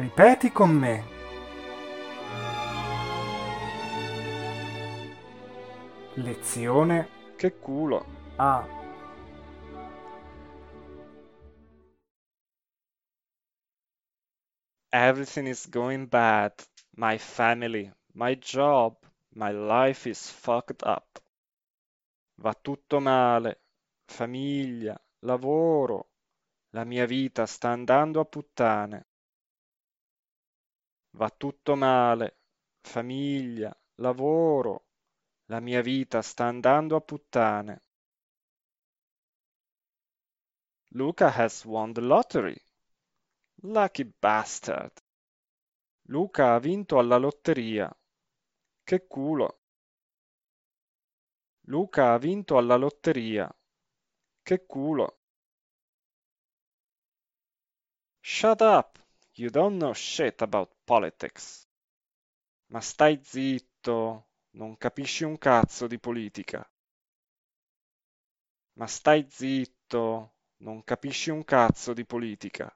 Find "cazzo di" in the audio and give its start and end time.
65.38-65.98, 71.44-72.04